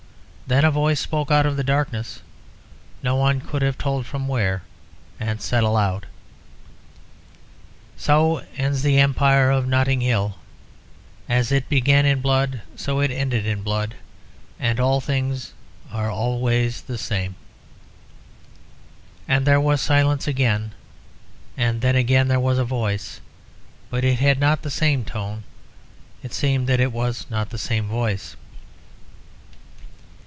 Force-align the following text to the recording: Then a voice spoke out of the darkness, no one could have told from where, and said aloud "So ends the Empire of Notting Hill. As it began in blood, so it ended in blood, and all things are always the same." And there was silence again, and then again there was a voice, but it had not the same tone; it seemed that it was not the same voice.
Then 0.47 0.65
a 0.65 0.71
voice 0.71 0.99
spoke 0.99 1.31
out 1.31 1.45
of 1.45 1.55
the 1.55 1.63
darkness, 1.63 2.21
no 3.01 3.15
one 3.15 3.39
could 3.39 3.61
have 3.61 3.77
told 3.77 4.05
from 4.05 4.27
where, 4.27 4.63
and 5.17 5.41
said 5.41 5.63
aloud 5.63 6.07
"So 7.95 8.43
ends 8.57 8.81
the 8.81 8.99
Empire 8.99 9.49
of 9.49 9.65
Notting 9.65 10.01
Hill. 10.01 10.35
As 11.29 11.53
it 11.53 11.69
began 11.69 12.05
in 12.05 12.19
blood, 12.19 12.63
so 12.75 12.99
it 12.99 13.11
ended 13.11 13.45
in 13.45 13.63
blood, 13.63 13.95
and 14.59 14.77
all 14.77 14.99
things 14.99 15.53
are 15.89 16.11
always 16.11 16.81
the 16.81 16.97
same." 16.97 17.35
And 19.29 19.47
there 19.47 19.61
was 19.61 19.79
silence 19.79 20.27
again, 20.27 20.73
and 21.55 21.79
then 21.79 21.95
again 21.95 22.27
there 22.27 22.41
was 22.41 22.57
a 22.57 22.65
voice, 22.65 23.21
but 23.89 24.03
it 24.03 24.19
had 24.19 24.37
not 24.37 24.63
the 24.63 24.69
same 24.69 25.05
tone; 25.05 25.45
it 26.21 26.33
seemed 26.33 26.67
that 26.67 26.81
it 26.81 26.91
was 26.91 27.25
not 27.29 27.51
the 27.51 27.57
same 27.57 27.87
voice. 27.87 28.35